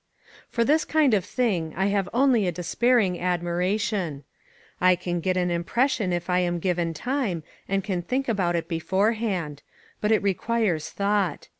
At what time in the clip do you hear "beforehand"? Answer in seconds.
8.67-9.61